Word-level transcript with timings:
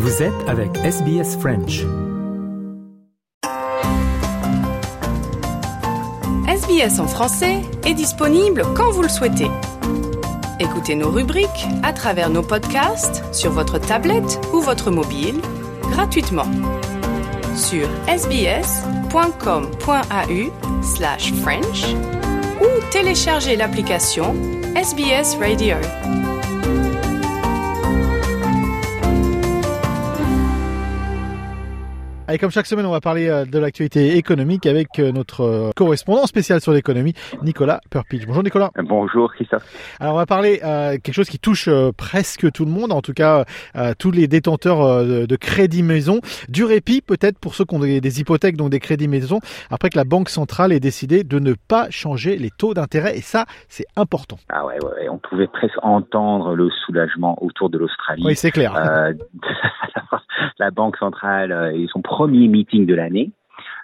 Vous 0.00 0.22
êtes 0.22 0.48
avec 0.48 0.76
SBS 0.84 1.36
French. 1.40 1.84
SBS 6.46 7.00
en 7.00 7.08
français 7.08 7.62
est 7.84 7.94
disponible 7.94 8.62
quand 8.76 8.92
vous 8.92 9.02
le 9.02 9.08
souhaitez. 9.08 9.50
Écoutez 10.60 10.94
nos 10.94 11.10
rubriques 11.10 11.66
à 11.82 11.92
travers 11.92 12.30
nos 12.30 12.44
podcasts 12.44 13.24
sur 13.34 13.50
votre 13.50 13.80
tablette 13.80 14.40
ou 14.52 14.60
votre 14.60 14.92
mobile 14.92 15.40
gratuitement 15.90 16.46
sur 17.56 17.88
sbs.com.au 18.06 18.52
slash 20.84 21.32
French 21.42 21.86
ou 22.60 22.68
téléchargez 22.92 23.56
l'application 23.56 24.36
SBS 24.76 25.36
Radio. 25.40 25.74
Allez, 32.28 32.36
comme 32.36 32.50
chaque 32.50 32.66
semaine, 32.66 32.84
on 32.84 32.90
va 32.90 33.00
parler 33.00 33.30
euh, 33.30 33.46
de 33.46 33.58
l'actualité 33.58 34.18
économique 34.18 34.66
avec 34.66 34.98
euh, 34.98 35.12
notre 35.12 35.40
euh, 35.40 35.70
correspondant 35.74 36.26
spécial 36.26 36.60
sur 36.60 36.72
l'économie, 36.72 37.14
Nicolas 37.42 37.80
Purpich. 37.90 38.26
Bonjour 38.26 38.42
Nicolas. 38.42 38.70
Bonjour 38.84 39.32
Christophe. 39.32 39.64
Alors 39.98 40.12
on 40.12 40.18
va 40.18 40.26
parler 40.26 40.60
euh, 40.62 40.98
quelque 41.02 41.14
chose 41.14 41.30
qui 41.30 41.38
touche 41.38 41.68
euh, 41.68 41.90
presque 41.96 42.52
tout 42.52 42.66
le 42.66 42.70
monde, 42.70 42.92
en 42.92 43.00
tout 43.00 43.14
cas 43.14 43.46
euh, 43.76 43.94
tous 43.98 44.10
les 44.10 44.28
détenteurs 44.28 45.06
de, 45.06 45.36
crédits 45.36 45.82
maison, 45.82 46.20
du 46.50 46.64
répit 46.64 47.00
peut-être 47.00 47.38
pour 47.38 47.54
ceux 47.54 47.64
qui 47.64 47.74
ont 47.74 47.78
des, 47.78 48.02
des 48.02 48.20
hypothèques, 48.20 48.58
donc 48.58 48.68
des 48.68 48.80
crédits 48.80 49.08
maison, 49.08 49.40
après 49.70 49.88
que 49.88 49.96
la 49.96 50.04
Banque 50.04 50.28
centrale 50.28 50.70
ait 50.74 50.80
décidé 50.80 51.24
de 51.24 51.38
ne 51.38 51.54
pas 51.54 51.88
changer 51.88 52.36
les 52.36 52.50
taux 52.50 52.74
d'intérêt, 52.74 53.16
et 53.16 53.22
ça 53.22 53.46
c'est 53.68 53.86
important. 53.96 54.36
Ah 54.50 54.66
ouais, 54.66 54.74
ouais, 54.84 54.90
ouais, 55.00 55.08
on 55.08 55.16
pouvait 55.16 55.46
presque 55.46 55.78
entendre 55.82 56.54
le 56.54 56.68
soulagement 56.84 57.42
autour 57.42 57.70
de 57.70 57.78
l'Australie. 57.78 58.22
Oui, 58.22 58.36
c'est 58.36 58.50
clair. 58.50 58.74
La 60.58 60.70
Banque 60.70 60.96
centrale 60.96 61.52
euh, 61.52 61.72
et 61.72 61.86
son 61.92 62.02
premier 62.02 62.48
meeting 62.48 62.86
de 62.86 62.94
l'année. 62.94 63.30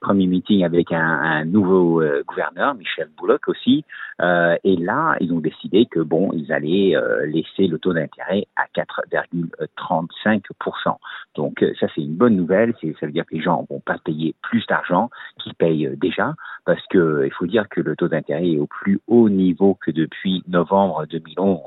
Premier 0.00 0.26
meeting 0.26 0.64
avec 0.64 0.92
un, 0.92 1.00
un 1.00 1.44
nouveau 1.44 2.02
euh, 2.02 2.22
gouverneur, 2.26 2.74
Michel 2.74 3.08
Bullock 3.18 3.48
aussi. 3.48 3.84
Euh, 4.20 4.56
et 4.62 4.76
là, 4.76 5.16
ils 5.20 5.32
ont 5.32 5.40
décidé 5.40 5.86
que 5.86 6.00
bon, 6.00 6.30
ils 6.32 6.52
allaient 6.52 6.94
euh, 6.96 7.26
laisser 7.26 7.66
le 7.66 7.78
taux 7.78 7.92
d'intérêt 7.92 8.46
à 8.56 8.66
4,35%. 8.74 10.96
Donc 11.34 11.62
euh, 11.62 11.74
ça, 11.80 11.88
c'est 11.94 12.02
une 12.02 12.16
bonne 12.16 12.36
nouvelle. 12.36 12.74
Ça 12.80 13.06
veut 13.06 13.12
dire 13.12 13.26
que 13.26 13.34
les 13.34 13.42
gens 13.42 13.66
vont 13.68 13.80
pas 13.80 13.98
payer 13.98 14.34
plus 14.42 14.64
d'argent 14.66 15.10
qu'ils 15.38 15.54
payent 15.54 15.86
euh, 15.86 15.96
déjà, 15.96 16.34
parce 16.64 16.84
que 16.90 17.24
il 17.24 17.32
faut 17.32 17.46
dire 17.46 17.68
que 17.68 17.80
le 17.80 17.96
taux 17.96 18.08
d'intérêt 18.08 18.50
est 18.50 18.58
au 18.58 18.66
plus 18.66 19.00
haut 19.08 19.28
niveau 19.28 19.74
que 19.74 19.90
depuis 19.90 20.44
novembre 20.48 21.06
2011. 21.06 21.60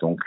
Donc 0.00 0.20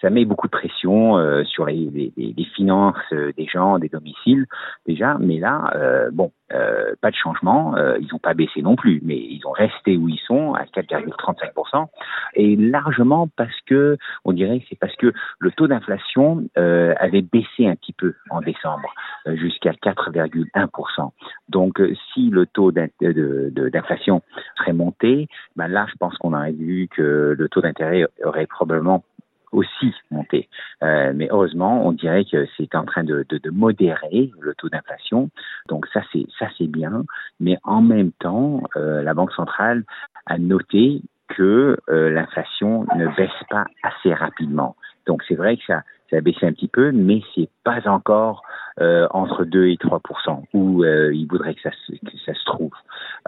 ça 0.00 0.10
met 0.10 0.24
beaucoup 0.24 0.46
de 0.46 0.52
pression 0.52 1.18
euh, 1.18 1.44
sur 1.44 1.66
les, 1.66 1.90
les, 1.92 2.12
les 2.16 2.44
finances 2.56 2.96
euh, 3.12 3.32
des 3.36 3.46
gens, 3.46 3.78
des 3.78 3.88
domiciles 3.88 4.46
déjà. 4.86 5.16
Mais 5.18 5.38
là, 5.38 5.72
euh, 5.74 6.10
bon, 6.12 6.32
euh, 6.52 6.94
pas 7.00 7.10
de 7.10 7.16
changement. 7.16 7.76
Euh, 7.76 7.96
ils 8.00 8.08
n'ont 8.12 8.18
pas 8.18 8.34
baissé 8.34 8.62
non 8.62 8.74
plus, 8.74 9.00
mais 9.04 9.16
ils 9.16 9.42
ont 9.46 9.52
resté 9.52 9.96
où 9.96 10.08
ils 10.08 10.20
sont 10.26 10.54
à 10.54 10.64
4,35 10.64 11.86
et 12.34 12.56
largement 12.56 13.28
parce 13.36 13.54
que 13.66 13.96
on 14.24 14.32
dirait 14.32 14.60
que 14.60 14.66
c'est 14.68 14.78
parce 14.78 14.94
que 14.96 15.12
le 15.38 15.50
taux 15.52 15.68
d'inflation 15.68 16.44
euh, 16.58 16.94
avait 16.98 17.22
baissé 17.22 17.68
un 17.68 17.76
petit 17.76 17.92
peu 17.92 18.14
en 18.30 18.40
décembre 18.40 18.92
jusqu'à 19.26 19.72
4,1 19.72 21.10
Donc 21.48 21.80
si 22.12 22.30
le 22.30 22.46
taux 22.46 22.72
d'inflation 22.72 24.22
serait 24.56 24.72
monté, 24.72 25.28
ben 25.56 25.68
là 25.68 25.86
je 25.90 25.94
pense 25.98 26.16
qu'on 26.18 26.32
aurait 26.32 26.52
vu 26.52 26.88
que 26.88 27.36
le 27.38 27.48
taux 27.48 27.60
d'intérêt 27.60 28.06
aurait 28.24 28.46
probablement 28.46 29.04
aussi 29.52 29.92
monté. 30.10 30.48
Euh, 30.82 31.12
mais 31.14 31.28
heureusement, 31.30 31.86
on 31.86 31.92
dirait 31.92 32.24
que 32.24 32.46
c'est 32.56 32.74
en 32.74 32.84
train 32.84 33.04
de, 33.04 33.24
de, 33.28 33.38
de 33.38 33.50
modérer 33.50 34.30
le 34.40 34.54
taux 34.54 34.68
d'inflation. 34.68 35.30
Donc 35.68 35.86
ça 35.92 36.02
c'est 36.12 36.26
ça 36.38 36.46
c'est 36.58 36.66
bien. 36.68 37.04
Mais 37.40 37.58
en 37.64 37.82
même 37.82 38.12
temps, 38.12 38.62
euh, 38.76 39.02
la 39.02 39.14
Banque 39.14 39.32
centrale 39.32 39.84
a 40.26 40.38
noté 40.38 41.02
que 41.28 41.76
euh, 41.88 42.10
l'inflation 42.10 42.86
ne 42.96 43.06
baisse 43.16 43.30
pas 43.48 43.64
assez 43.82 44.12
rapidement. 44.14 44.76
Donc 45.06 45.22
c'est 45.28 45.34
vrai 45.34 45.56
que 45.56 45.62
ça, 45.66 45.82
ça 46.10 46.16
a 46.16 46.20
baissé 46.20 46.46
un 46.46 46.52
petit 46.52 46.68
peu, 46.68 46.92
mais 46.92 47.22
c'est 47.34 47.48
pas 47.64 47.80
encore 47.88 48.42
euh, 48.80 49.06
entre 49.10 49.44
2 49.44 49.66
et 49.68 49.76
3% 49.76 50.44
où 50.54 50.84
euh, 50.84 51.12
il 51.14 51.26
voudrait 51.26 51.54
que 51.54 51.60
ça, 51.62 51.70
se- 51.86 51.92
que 51.92 52.18
ça 52.26 52.34
se 52.34 52.44
trouve. 52.44 52.72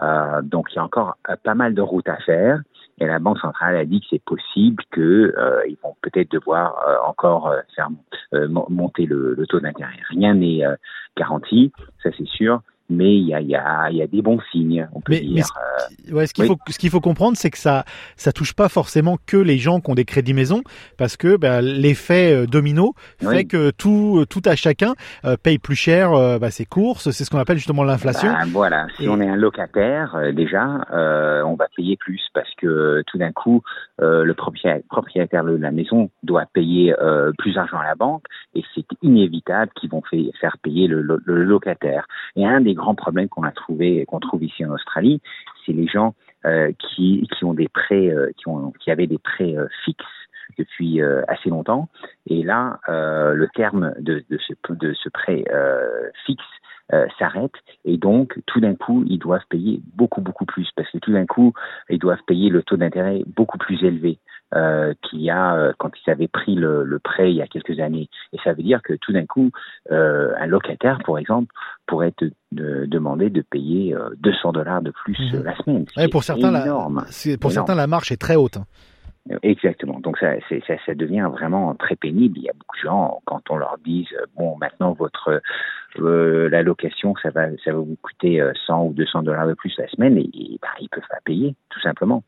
Euh, 0.01 0.41
donc 0.41 0.67
il 0.71 0.75
y 0.75 0.79
a 0.79 0.83
encore 0.83 1.15
euh, 1.29 1.35
pas 1.43 1.55
mal 1.55 1.73
de 1.73 1.81
routes 1.81 2.09
à 2.09 2.17
faire. 2.17 2.59
Et 3.03 3.07
la 3.07 3.19
Banque 3.19 3.39
centrale 3.39 3.75
a 3.75 3.83
dit 3.83 3.99
que 3.99 4.05
c'est 4.11 4.23
possible 4.23 4.81
que 4.91 5.33
euh, 5.37 5.61
vont 5.83 5.93
peut-être 6.01 6.31
devoir 6.31 6.77
euh, 6.87 6.95
encore 7.05 7.47
euh, 7.49 7.59
faire 7.75 7.89
mo- 8.47 8.65
monter 8.69 9.05
le, 9.05 9.35
taux 9.49 9.59
d'intérêt. 9.59 9.99
Rien 10.09 10.35
n'est 10.35 10.63
garanti, 11.17 11.73
ça 12.01 12.11
c'est 12.17 12.27
sûr, 12.27 12.61
mais 12.93 13.15
il 13.17 13.27
y 13.27 13.33
a, 13.33 13.41
y, 13.41 13.55
a, 13.55 13.89
y 13.91 14.01
a 14.01 14.07
des 14.07 14.21
bons 14.21 14.39
signes, 14.51 14.87
on 14.93 15.01
peut 15.01 15.13
Mais- 15.13 15.21
mais 15.21 15.33
dire. 15.35 15.45
ce- 15.45 16.13
Ouais, 16.13 16.27
ce 16.27 16.33
qu'il 16.33 16.43
oui. 16.43 16.49
faut, 16.49 16.57
ce 16.71 16.77
qu'il 16.77 16.89
faut 16.89 16.99
comprendre, 17.01 17.35
c'est 17.37 17.49
que 17.49 17.57
ça, 17.57 17.83
ça 18.15 18.31
touche 18.31 18.53
pas 18.53 18.69
forcément 18.69 19.17
que 19.25 19.37
les 19.37 19.57
gens 19.57 19.79
qui 19.79 19.89
ont 19.91 19.95
des 19.95 20.05
crédits 20.05 20.33
maison, 20.33 20.61
parce 20.97 21.17
que 21.17 21.35
bah, 21.37 21.61
l'effet 21.61 22.33
euh, 22.33 22.45
domino 22.45 22.93
fait 23.19 23.27
Oui. 23.27 23.47
que 23.47 23.71
tout, 23.71 24.25
tout 24.29 24.41
à 24.45 24.55
chacun 24.55 24.93
euh, 25.25 25.35
paye 25.41 25.57
plus 25.57 25.75
cher 25.75 26.13
euh, 26.13 26.39
bah, 26.39 26.51
ses 26.51 26.65
courses. 26.65 27.09
C'est 27.11 27.23
ce 27.23 27.29
qu'on 27.29 27.37
appelle 27.39 27.57
justement 27.57 27.83
l'inflation. 27.83 28.31
Ben, 28.31 28.45
voilà, 28.51 28.87
si 28.97 29.05
Et- 29.05 29.09
on 29.09 29.19
est 29.19 29.27
un 29.29 29.35
locataire, 29.35 30.15
déjà, 30.33 30.85
euh, 30.93 31.41
on 31.43 31.55
va 31.55 31.65
payer 31.75 31.97
plus 31.97 32.21
parce 32.33 32.49
que 32.61 33.01
tout 33.07 33.17
d'un 33.17 33.31
coup, 33.31 33.61
euh, 34.01 34.23
le 34.23 34.33
propriétaire, 34.33 35.43
de 35.43 35.55
la 35.57 35.71
maison 35.71 36.09
doit 36.23 36.45
payer 36.53 36.93
euh, 37.01 37.31
plus 37.37 37.53
d'argent 37.53 37.77
à 37.79 37.85
la 37.85 37.95
banque 37.95 38.23
et 38.55 38.63
c'est 38.75 38.85
inévitable 39.01 39.71
qu'ils 39.75 39.89
vont 39.89 40.01
faire 40.39 40.57
payer 40.61 40.87
le, 40.87 41.01
le 41.01 41.43
locataire. 41.43 42.05
Et 42.35 42.45
un 42.45 42.61
des 42.61 42.73
grands 42.83 42.95
problèmes 42.95 43.29
qu'on 43.29 43.43
a 43.43 43.51
trouvé, 43.51 44.05
qu'on 44.05 44.19
trouve 44.19 44.43
ici 44.43 44.65
en 44.65 44.71
Australie, 44.71 45.21
c'est 45.65 45.71
les 45.71 45.87
gens 45.87 46.13
euh, 46.45 46.73
qui, 46.77 47.25
ont 47.41 47.53
des 47.53 47.69
prêts, 47.69 48.09
euh, 48.09 48.31
qui, 48.37 48.49
ont, 48.49 48.71
qui 48.71 48.91
avaient 48.91 49.07
des 49.07 49.17
prêts 49.17 49.55
euh, 49.55 49.67
fixes 49.85 50.03
depuis 50.57 51.01
assez 51.29 51.49
longtemps. 51.49 51.87
Et 52.27 52.43
là, 52.43 52.79
le 52.87 53.47
terme 53.55 53.93
de, 53.97 54.23
ce, 54.37 55.09
prêt 55.09 55.43
fixe 56.25 56.43
s'arrête. 57.17 57.53
Et 57.85 57.97
donc 57.97 58.37
tout 58.45 58.59
d'un 58.59 58.75
coup 58.75 59.03
ils 59.07 59.17
doivent 59.17 59.47
payer 59.49 59.81
beaucoup 59.95 60.21
beaucoup 60.21 60.45
plus. 60.45 60.69
Parce 60.75 60.91
que 60.91 60.99
tout 60.99 61.11
d'un 61.11 61.25
coup 61.25 61.53
ils 61.89 61.97
doivent 61.97 62.21
payer 62.27 62.49
le 62.49 62.61
taux 62.61 62.77
d'intérêt 62.77 63.23
beaucoup 63.25 63.57
plus 63.57 63.83
élevé 63.83 64.19
euh, 64.55 64.93
qu'il 65.01 65.21
y 65.21 65.29
a 65.29 65.55
euh, 65.55 65.73
quand 65.79 65.91
ils 66.05 66.09
avaient 66.11 66.27
pris 66.27 66.55
le, 66.55 66.83
le 66.83 66.99
prêt 66.99 67.31
il 67.31 67.37
y 67.37 67.41
a 67.41 67.47
quelques 67.47 67.79
années 67.79 68.09
et 68.33 68.37
ça 68.43 68.53
veut 68.53 68.63
dire 68.63 68.81
que 68.83 68.93
tout 68.93 69.11
d'un 69.13 69.25
coup 69.25 69.51
euh, 69.91 70.33
un 70.39 70.45
locataire 70.47 70.99
par 71.05 71.17
exemple 71.17 71.53
pourrait 71.87 72.11
te 72.11 72.25
de- 72.51 72.85
demander 72.85 73.29
de 73.29 73.41
payer 73.41 73.95
euh, 73.95 74.09
200 74.19 74.51
dollars 74.53 74.81
de 74.81 74.91
plus 74.91 75.17
Mhm. 75.33 75.43
la 75.43 75.55
semaine 75.57 75.85
Ouais, 75.97 76.07
pour 76.07 76.23
certains, 76.23 76.51
la, 76.51 76.63
énorme 76.65 77.05
c'est- 77.09 77.37
pour 77.39 77.51
Énorme. 77.51 77.67
certains, 77.67 77.79
la 77.79 77.87
marche 77.87 78.11
est 78.11 78.17
très 78.21 78.35
haute. 78.35 78.57
hein. 78.57 78.65
Exactement. 79.41 80.01
Donc 80.01 80.17
ça, 80.17 80.33
ça, 80.49 80.75
ça 80.85 80.93
devient 80.95 81.29
vraiment 81.31 81.73
très 81.75 81.95
pénible. 81.95 82.37
Il 82.37 82.43
y 82.43 82.49
a 82.49 82.53
beaucoup 82.53 82.75
de 82.75 82.81
gens 82.81 83.21
quand 83.25 83.41
on 83.49 83.55
leur 83.55 83.77
dit 83.83 84.05
bon 84.35 84.57
maintenant 84.57 84.91
votre 84.91 85.41
euh, 85.99 86.49
la 86.49 86.61
location 86.61 87.13
ça 87.23 87.29
va 87.29 87.45
ça 87.63 87.71
va 87.71 87.77
vous 87.77 87.97
coûter 88.01 88.41
euh, 88.41 88.51
100 88.67 88.87
ou 88.87 88.93
200 88.93 89.23
dollars 89.23 89.47
de 89.47 89.53
plus 89.53 89.73
la 89.77 89.87
semaine 89.87 90.17
et, 90.17 90.29
et 90.33 90.59
bah, 90.61 90.67
ils 90.81 90.89
peuvent 90.89 91.07
pas 91.09 91.19
payer 91.23 91.55
tout 91.69 91.79
simplement. 91.79 92.23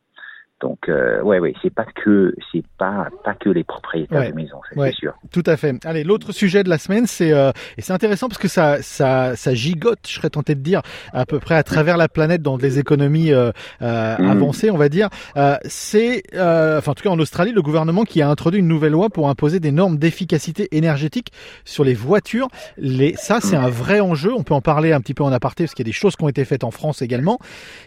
Donc 0.65 0.89
euh, 0.89 1.21
ouais 1.21 1.37
ouais 1.37 1.53
c'est 1.61 1.69
pas 1.69 1.85
que 1.85 2.33
c'est 2.51 2.63
pas 2.79 3.07
pas 3.23 3.35
que 3.35 3.49
les 3.49 3.63
propriétaires 3.63 4.19
Ouais. 4.21 4.31
de 4.31 4.79
Ouais. 4.79 4.89
c'est 4.89 4.95
sûr. 4.95 5.13
Tout 5.31 5.43
à 5.45 5.57
fait. 5.57 5.75
Allez, 5.85 6.03
l'autre 6.03 6.31
sujet 6.31 6.63
de 6.63 6.69
la 6.69 6.79
semaine, 6.79 7.05
c'est 7.05 7.31
euh, 7.31 7.51
et 7.77 7.81
c'est 7.83 7.93
intéressant 7.93 8.27
parce 8.29 8.39
que 8.39 8.47
ça, 8.47 8.81
ça, 8.81 9.35
ça 9.35 9.53
gigote, 9.53 9.99
je 10.07 10.13
serais 10.13 10.31
tenté 10.31 10.55
de 10.55 10.61
dire, 10.61 10.81
à 11.13 11.27
peu 11.27 11.39
près 11.39 11.53
à 11.53 11.61
travers 11.61 11.97
la 11.97 12.07
planète 12.07 12.41
dans 12.41 12.57
des 12.57 12.79
économies 12.79 13.31
euh, 13.31 13.51
euh, 13.83 14.15
Mhm. 14.17 14.29
avancées, 14.31 14.71
on 14.71 14.77
va 14.77 14.89
dire. 14.89 15.09
Euh, 15.37 15.55
c'est, 15.65 16.23
euh, 16.33 16.79
enfin 16.79 16.91
en 16.91 16.95
tout 16.95 17.03
cas 17.03 17.09
en 17.09 17.19
Australie, 17.19 17.51
le 17.51 17.61
gouvernement 17.61 18.03
qui 18.05 18.23
a 18.23 18.27
introduit 18.29 18.59
une 18.59 18.67
nouvelle 18.67 18.93
loi 18.93 19.09
pour 19.11 19.29
imposer 19.29 19.59
des 19.59 19.71
normes 19.71 19.97
d'efficacité 19.99 20.67
énergétique 20.75 21.31
sur 21.63 21.83
les 21.83 21.93
voitures. 21.93 22.47
Les, 22.77 23.13
ça, 23.17 23.39
c'est 23.39 23.55
un 23.55 23.69
vrai 23.69 23.99
enjeu. 23.99 24.33
On 24.35 24.41
peut 24.43 24.55
en 24.55 24.61
parler 24.61 24.93
un 24.93 24.99
petit 25.01 25.13
peu 25.13 25.23
en 25.23 25.31
aparté 25.31 25.65
parce 25.65 25.75
qu'il 25.75 25.85
y 25.85 25.87
a 25.87 25.91
des 25.91 25.99
choses 26.01 26.15
qui 26.15 26.23
ont 26.23 26.29
été 26.29 26.43
faites 26.43 26.63
en 26.63 26.71
France 26.71 27.03
également, 27.03 27.37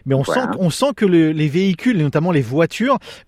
mais 0.06 0.14
on 0.14 0.22
Voilà. 0.22 0.42
sent, 0.44 0.48
on 0.60 0.70
sent 0.70 0.92
que 0.96 1.06
le- 1.06 1.32
les 1.32 1.48
véhicules 1.48 1.98
et 2.00 2.02
notamment 2.04 2.30
les 2.30 2.40
voitures, 2.42 2.67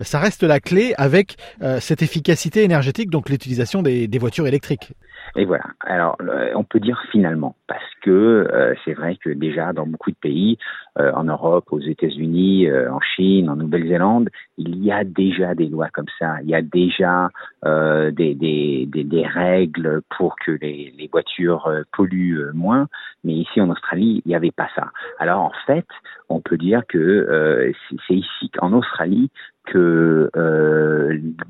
ça 0.01 0.19
reste 0.19 0.43
la 0.43 0.61
clé 0.61 0.95
avec 0.97 1.37
euh, 1.63 1.81
cette 1.81 2.03
efficacité 2.03 2.63
énergétique, 2.63 3.11
donc 3.11 3.29
l'utilisation 3.29 3.83
des 3.83 4.19
voitures 4.19 4.47
électriques. 4.47 4.93
Et 5.37 5.45
voilà. 5.45 5.65
Alors, 5.81 6.17
on 6.55 6.65
peut 6.65 6.81
dire 6.81 7.01
finalement, 7.13 7.55
parce 7.69 7.83
que 8.03 8.11
euh, 8.11 8.75
c'est 8.85 8.95
vrai 8.95 9.17
que 9.17 9.31
déjà 9.31 9.73
dans 9.73 9.87
beaucoup 9.87 10.11
de 10.11 10.17
pays, 10.17 10.59
euh, 10.99 11.13
en 11.15 11.25
Europe, 11.25 11.67
aux 11.71 11.81
États-Unis, 11.81 12.69
euh, 12.69 12.93
en 12.93 13.01
Chine, 13.01 13.49
en 13.49 13.57
Nouvelle-Zélande, 13.57 14.29
il 14.59 14.85
y 14.85 14.91
a 14.91 15.05
déjà 15.05 15.55
des 15.55 15.69
lois 15.69 15.89
comme 15.93 16.09
ça. 16.19 16.43
Il 16.43 16.49
y 16.49 16.55
a 16.55 16.63
déjà 16.63 17.31
euh, 17.65 18.11
des, 18.11 18.35
des, 18.35 18.87
des, 18.87 19.05
des 19.05 19.27
règles 19.27 20.03
pour 20.17 20.35
que 20.37 20.53
les, 20.53 20.93
les 20.99 21.09
voitures 21.09 21.67
euh, 21.67 21.83
polluent 21.93 22.41
euh, 22.41 22.53
moins. 22.53 22.89
Mais 23.23 23.35
ici 23.35 23.61
en 23.61 23.71
Australie, 23.71 24.23
il 24.25 24.29
n'y 24.29 24.35
avait 24.35 24.51
pas 24.51 24.69
ça. 24.75 24.91
Alors 25.19 25.41
en 25.41 25.53
fait, 25.67 25.87
on 26.29 26.41
peut 26.41 26.57
dire 26.57 26.83
que 26.89 27.73
c'est 28.07 28.15
ici, 28.15 28.51
en 28.61 28.73
Australie, 28.73 29.31
que 29.67 30.31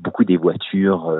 beaucoup 0.01 0.25
des 0.25 0.37
voitures 0.37 1.15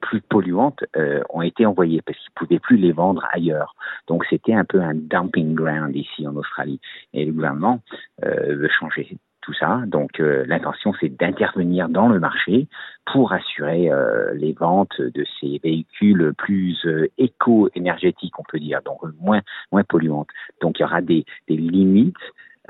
plus 0.00 0.20
polluantes 0.20 0.84
euh, 0.96 1.22
ont 1.30 1.42
été 1.42 1.66
envoyées 1.66 2.02
parce 2.02 2.18
qu'ils 2.18 2.32
pouvaient 2.34 2.58
plus 2.58 2.76
les 2.76 2.92
vendre 2.92 3.26
ailleurs. 3.32 3.74
Donc 4.06 4.24
c'était 4.28 4.54
un 4.54 4.64
peu 4.64 4.80
un 4.80 4.94
dumping 4.94 5.54
ground 5.54 5.94
ici 5.94 6.26
en 6.26 6.36
Australie. 6.36 6.80
Et 7.12 7.24
le 7.24 7.32
gouvernement 7.32 7.80
euh, 8.24 8.56
veut 8.56 8.68
changer 8.68 9.18
tout 9.40 9.52
ça. 9.54 9.82
Donc 9.86 10.20
euh, 10.20 10.44
l'intention 10.46 10.92
c'est 11.00 11.08
d'intervenir 11.08 11.88
dans 11.88 12.08
le 12.08 12.20
marché 12.20 12.68
pour 13.12 13.32
assurer 13.32 13.90
les 14.34 14.52
ventes 14.52 15.00
de 15.00 15.24
ces 15.40 15.58
véhicules 15.64 16.34
plus 16.36 16.86
éco-énergétiques, 17.16 18.38
on 18.38 18.42
peut 18.42 18.58
dire, 18.60 18.82
donc 18.84 18.98
moins 19.18 19.40
moins 19.72 19.82
polluantes. 19.84 20.28
Donc 20.60 20.78
il 20.78 20.82
y 20.82 20.84
aura 20.84 21.00
des, 21.00 21.24
des 21.48 21.56
limites 21.56 22.16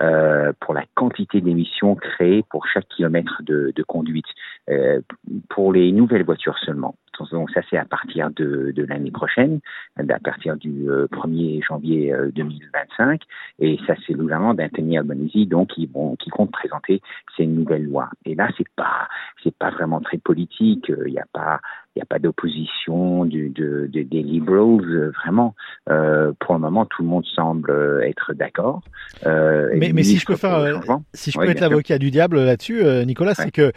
euh, 0.01 0.53
pour 0.61 0.75
la 0.75 0.85
quantité 0.95 1.41
d'émissions 1.41 1.95
créées 1.95 2.45
pour 2.51 2.67
chaque 2.67 2.89
kilomètre 2.89 3.43
de, 3.45 3.73
de 3.75 3.83
conduite. 3.83 4.27
Euh, 4.71 5.01
pour 5.49 5.73
les 5.73 5.91
nouvelles 5.93 6.25
voitures 6.25 6.59
seulement. 6.59 6.95
Donc 7.33 7.51
ça 7.51 7.63
c'est 7.69 7.77
à 7.77 7.85
partir 7.85 8.31
de, 8.31 8.71
de 8.71 8.85
l'année 8.85 9.11
prochaine, 9.11 9.59
à 9.97 10.19
partir 10.21 10.57
du 10.57 10.87
1er 10.87 11.59
euh, 11.59 11.63
janvier 11.67 12.15
2025, 12.33 13.23
et 13.59 13.77
ça 13.89 13.95
c'est 14.07 14.13
le 14.13 14.21
gouvernement 14.21 14.55
d'Anthony 14.55 14.99
Albanese 14.99 15.49
donc 15.49 15.71
qui, 15.71 15.89
bon, 15.89 16.15
qui 16.15 16.31
compte 16.31 16.53
présenter 16.53 17.01
ces 17.37 17.47
nouvelles 17.47 17.87
lois. 17.87 18.11
Et 18.25 18.37
là 18.37 18.49
c'est 18.57 18.69
pas 18.77 19.09
c'est 19.43 19.57
pas 19.57 19.71
vraiment 19.71 20.01
très 20.01 20.19
politique, 20.19 20.93
il 21.07 21.13
n'y 21.13 21.19
a 21.19 21.27
pas 21.33 21.61
n'y 21.99 22.03
a 22.03 22.07
pas 22.07 22.19
d'opposition 22.19 23.25
du, 23.25 23.49
de, 23.51 23.89
de, 23.93 24.03
des 24.03 24.23
liberals, 24.23 25.13
vraiment. 25.23 25.55
Euh, 25.91 26.33
pour 26.41 26.55
le 26.55 26.61
moment, 26.61 26.87
tout 26.87 27.03
le 27.03 27.09
monde 27.09 27.25
semble 27.35 28.03
être 28.05 28.35
d'accord. 28.35 28.83
Euh, 29.27 29.71
mais, 29.77 29.93
mais 29.93 30.03
si 30.03 30.19
je 30.19 30.27
peux 30.27 30.37
faire, 30.37 30.81
si 31.15 31.31
je 31.31 31.39
peux 31.39 31.49
être 31.49 31.61
l'avocat 31.61 31.99
du 31.99 32.11
diable 32.11 32.43
là-dessus, 32.43 32.83
Nicolas, 33.07 33.35
c'est 33.35 33.51
que 33.51 33.73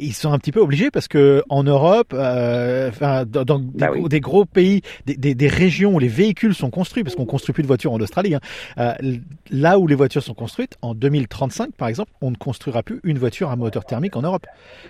ils 0.00 0.12
sont 0.12 0.32
un 0.32 0.38
petit 0.38 0.52
peu 0.52 0.60
obligés 0.60 0.90
parce 0.90 1.08
que 1.08 1.42
en 1.48 1.62
Europe, 1.62 2.12
euh, 2.12 2.88
enfin 2.88 3.24
dans, 3.24 3.58
bah 3.58 3.88
des, 4.08 4.20
gros 4.20 4.44
pays, 4.44 4.82
des, 5.06 5.16
des, 5.16 5.34
des, 5.34 5.48
régions 5.48 5.94
où 5.94 5.98
les 5.98 6.08
véhicules 6.08 6.54
sont 6.54 6.70
construits, 6.70 7.02
parce 7.02 7.16
qu'on 7.16 7.26
construit 7.26 7.52
plus 7.52 7.62
de 7.62 7.68
voitures 7.68 7.92
en 7.92 8.00
Australie, 8.00 8.34
hein, 8.34 8.40
euh, 8.78 8.92
là 9.50 9.78
où 9.78 9.86
les 9.86 9.94
voitures 9.94 10.22
sont 10.22 10.34
construites, 10.34 10.76
en 10.82 10.94
2035 10.94 11.72
par 11.76 11.88
exemple, 11.88 12.12
on 12.20 12.30
ne 12.30 12.36
construira 12.36 12.82
plus 12.82 13.00
une 13.04 13.18
voiture 13.18 13.50
à 13.50 13.56
moteur 13.56 13.84
thermique 13.84 14.16
en 14.16 14.22
Europe. 14.22 14.46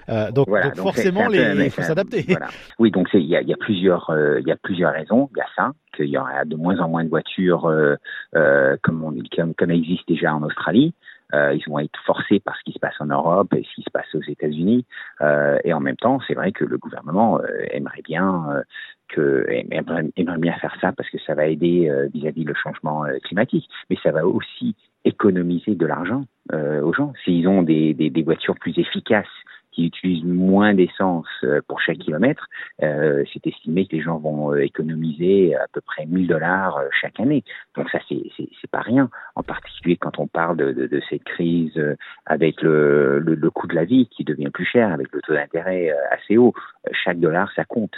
Euh, 0.08 0.31
donc, 0.32 0.48
donc, 0.48 0.76
forcément, 0.76 1.31
il 1.31 1.70
faut 1.70 1.82
s'adapter. 1.82 2.25
Voilà. 2.28 2.48
Oui, 2.78 2.90
donc 2.90 3.08
il 3.14 3.26
y 3.26 3.37
a, 3.37 3.42
y 3.42 3.52
a, 3.52 3.56
plusieurs, 3.56 4.10
euh, 4.10 4.40
il 4.40 4.48
y 4.48 4.52
a 4.52 4.56
plusieurs 4.56 4.92
raisons. 4.92 5.28
Il 5.34 5.38
y 5.38 5.40
a 5.40 5.46
ça, 5.56 5.72
qu'il 5.96 6.06
y 6.06 6.19
aura 6.19 6.44
de 6.44 6.56
moins 6.56 6.78
en 6.81 6.88
moins 6.88 7.04
de 7.04 7.08
voitures 7.08 7.66
euh, 7.66 7.96
euh, 8.37 8.76
comme, 8.82 9.02
on, 9.04 9.14
comme, 9.37 9.54
comme 9.54 9.70
existe 9.70 10.06
déjà 10.08 10.34
en 10.34 10.42
Australie. 10.42 10.94
Euh, 11.34 11.54
ils 11.54 11.64
vont 11.68 11.78
être 11.78 11.98
forcés 12.04 12.40
par 12.40 12.56
ce 12.56 12.62
qui 12.64 12.72
se 12.72 12.78
passe 12.78 12.94
en 13.00 13.06
Europe 13.06 13.52
et 13.54 13.62
ce 13.62 13.74
qui 13.74 13.82
se 13.82 13.90
passe 13.90 14.12
aux 14.14 14.22
États-Unis. 14.22 14.84
Euh, 15.20 15.58
et 15.64 15.72
en 15.72 15.80
même 15.80 15.96
temps, 15.96 16.18
c'est 16.26 16.34
vrai 16.34 16.52
que 16.52 16.64
le 16.64 16.78
gouvernement 16.78 17.38
euh, 17.40 17.46
aimerait 17.70 18.02
bien 18.02 18.46
euh, 18.50 18.62
que 19.08 19.46
aimerait, 19.48 20.38
bien 20.38 20.54
faire 20.54 20.76
ça 20.80 20.92
parce 20.92 21.08
que 21.10 21.18
ça 21.26 21.34
va 21.34 21.46
aider 21.46 21.90
vis-à-vis 22.14 22.44
le 22.44 22.54
changement 22.54 23.04
climatique, 23.24 23.68
mais 23.88 23.96
ça 24.04 24.12
va 24.12 24.24
aussi 24.24 24.76
économiser 25.04 25.74
de 25.74 25.84
l'argent 25.84 26.24
aux 26.52 26.92
gens. 26.92 27.12
S'ils 27.24 27.48
ont 27.48 27.62
des, 27.62 27.92
des, 27.92 28.08
des 28.08 28.22
voitures 28.22 28.54
plus 28.54 28.78
efficaces 28.78 29.26
qui 29.72 29.87
utilisent 29.87 30.25
moins 30.25 30.75
d'essence 30.75 31.26
euh, 31.44 31.61
pour 31.67 31.81
chaque 31.81 31.99
kilomètre, 31.99 32.49
euh, 32.82 33.25
c'est 33.32 33.46
estimé 33.46 33.87
que 33.87 33.96
les 33.96 34.02
gens 34.02 34.19
vont 34.19 34.52
euh, 34.52 34.64
économiser 34.64 35.55
à 35.55 35.67
peu 35.72 35.81
près 35.81 36.06
1000 36.06 36.26
dollars 36.26 36.81
chaque 37.00 37.20
année. 37.20 37.44
Donc 37.76 37.88
ça, 37.90 37.99
c'est 38.08 38.20
c'est 38.37 38.70
pas 38.70 38.81
rien. 38.81 39.11
En 39.34 39.43
particulier 39.43 39.96
quand 39.96 40.19
on 40.19 40.26
parle 40.26 40.56
de, 40.56 40.72
de, 40.72 40.87
de 40.87 41.00
cette 41.08 41.25
crise 41.25 41.81
avec 42.26 42.62
le, 42.62 43.19
le, 43.19 43.34
le, 43.34 43.50
coût 43.50 43.67
de 43.67 43.75
la 43.75 43.84
vie 43.84 44.06
qui 44.08 44.25
devient 44.25 44.50
plus 44.50 44.64
cher, 44.64 44.93
avec 44.93 45.12
le 45.12 45.20
taux 45.22 45.34
d'intérêt 45.34 45.90
assez 46.11 46.37
haut. 46.37 46.52
Chaque 46.93 47.19
dollar, 47.19 47.50
ça 47.55 47.64
compte. 47.64 47.94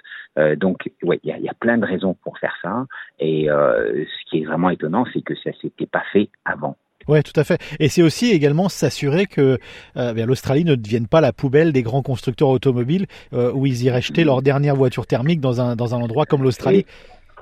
donc, 0.56 0.90
ouais, 1.02 1.20
il 1.24 1.30
y 1.30 1.32
a, 1.32 1.38
y 1.38 1.48
a, 1.48 1.54
plein 1.54 1.78
de 1.78 1.86
raisons 1.86 2.14
pour 2.14 2.38
faire 2.38 2.56
ça. 2.62 2.86
Et 3.18 3.46
ce 3.48 4.30
qui 4.30 4.42
est 4.42 4.44
vraiment 4.44 4.70
étonnant, 4.70 5.04
c'est 5.12 5.22
que 5.22 5.34
ça 5.36 5.50
s'était 5.60 5.86
pas 5.86 6.04
fait 6.12 6.28
avant. 6.44 6.76
Ouais, 7.08 7.22
tout 7.22 7.38
à 7.38 7.44
fait. 7.44 7.60
Et 7.80 7.88
c'est 7.88 8.02
aussi 8.02 8.30
également 8.30 8.68
s'assurer 8.68 9.26
que 9.26 9.58
euh, 9.96 10.26
l'Australie 10.26 10.64
ne 10.64 10.74
devienne 10.74 11.06
pas 11.06 11.20
la 11.20 11.32
poubelle 11.32 11.72
des 11.72 11.82
grands 11.82 12.02
constructeurs 12.02 12.48
automobiles 12.48 13.06
euh, 13.32 13.52
où 13.52 13.66
ils 13.66 13.84
iraient 13.84 14.02
jeter 14.02 14.24
leur 14.24 14.42
dernière 14.42 14.76
voiture 14.76 15.06
thermique 15.06 15.40
dans 15.40 15.60
un, 15.60 15.76
dans 15.76 15.94
un 15.94 16.00
endroit 16.00 16.26
comme 16.26 16.42
l'Australie. 16.42 16.86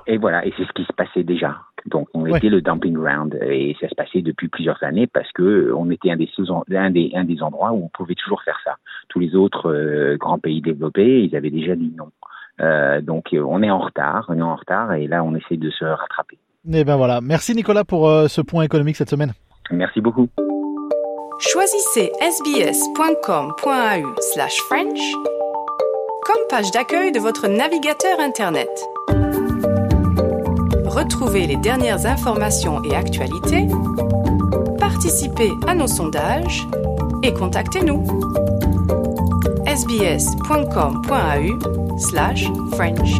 Et, 0.07 0.17
voilà, 0.17 0.45
et 0.45 0.53
c'est 0.57 0.65
ce 0.65 0.71
qui 0.73 0.83
se 0.83 0.93
passait 0.93 1.23
déjà. 1.23 1.57
Donc 1.85 2.09
on 2.13 2.25
était 2.27 2.49
le 2.49 2.61
dumping 2.61 2.93
ground 2.93 3.37
et 3.41 3.75
ça 3.79 3.89
se 3.89 3.95
passait 3.95 4.21
depuis 4.21 4.49
plusieurs 4.49 4.81
années 4.83 5.07
parce 5.07 5.31
que 5.31 5.73
on 5.75 5.89
était 5.89 6.11
un 6.11 6.15
des, 6.15 6.29
un 6.75 6.91
des, 6.91 7.11
un 7.15 7.23
des 7.23 7.41
endroits 7.41 7.71
où 7.71 7.85
on 7.85 7.89
pouvait 7.89 8.15
toujours 8.15 8.43
faire 8.43 8.59
ça. 8.63 8.75
Tous 9.09 9.19
les 9.19 9.35
autres 9.35 9.71
euh, 9.71 10.15
grands 10.17 10.37
pays 10.37 10.61
développés, 10.61 11.23
ils 11.23 11.35
avaient 11.35 11.49
déjà 11.49 11.75
dit 11.75 11.91
non. 11.97 12.11
Euh, 12.59 13.01
donc 13.01 13.29
on 13.33 13.63
est 13.63 13.71
en 13.71 13.79
retard, 13.79 14.25
on 14.29 14.37
est 14.37 14.43
en 14.43 14.55
retard 14.55 14.93
et 14.93 15.07
là 15.07 15.23
on 15.23 15.33
essaie 15.33 15.57
de 15.57 15.71
se 15.71 15.85
rattraper. 15.85 16.37
Et 16.71 16.81
eh 16.81 16.83
ben 16.83 16.97
voilà. 16.97 17.19
Merci 17.21 17.55
Nicolas 17.55 17.83
pour 17.83 18.07
ce 18.27 18.41
point 18.41 18.63
économique 18.63 18.95
cette 18.95 19.09
semaine. 19.09 19.33
Merci 19.71 20.01
beaucoup. 20.01 20.27
Choisissez 21.39 22.11
sbs.com.au 22.21 24.21
slash 24.33 24.57
French 24.67 24.99
comme 26.23 26.41
page 26.49 26.71
d'accueil 26.71 27.11
de 27.11 27.19
votre 27.19 27.47
navigateur 27.47 28.19
Internet. 28.19 28.69
Retrouvez 30.85 31.47
les 31.47 31.57
dernières 31.57 32.05
informations 32.05 32.83
et 32.83 32.95
actualités, 32.95 33.67
participez 34.77 35.49
à 35.67 35.73
nos 35.73 35.87
sondages 35.87 36.67
et 37.23 37.33
contactez-nous. 37.33 38.05
sbs.com.au 39.65 41.57
slash 41.97 42.45
French. 42.73 43.19